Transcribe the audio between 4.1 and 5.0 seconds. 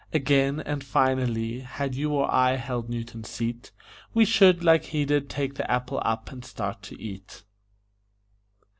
We should, like